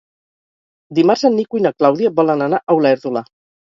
[1.01, 3.29] Dimarts en Nico i na Clàudia volen anar a Olèrdola.